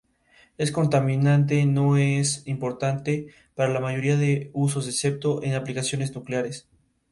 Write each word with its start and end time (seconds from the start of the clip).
Este 0.57 0.73
contaminante 0.73 1.63
no 1.67 1.95
es 1.95 2.41
importante 2.47 3.27
para 3.53 3.71
la 3.71 3.79
mayoría 3.79 4.17
de 4.17 4.49
usos 4.51 4.87
excepto 4.87 5.43
en 5.43 5.53
aplicaciones 5.53 6.15
nucleares. 6.15 6.67